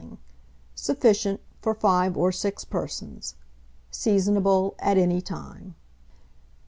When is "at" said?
4.79-4.97